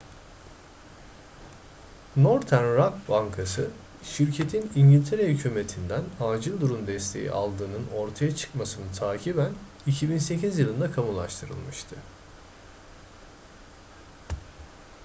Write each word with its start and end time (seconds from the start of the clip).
northern 2.15 2.75
rock 2.75 3.09
bankası 3.09 3.71
şirketin 4.03 4.71
i̇ngiltere 4.75 5.27
hükümeti'nden 5.27 6.03
acil 6.19 6.61
durum 6.61 6.87
desteği 6.87 7.31
aldığının 7.31 7.87
ortaya 7.95 8.35
çıkmasını 8.35 8.91
takiben 8.91 9.51
2008 9.87 10.59
yılında 10.59 10.91
kamulaştırılmıştı 10.91 11.95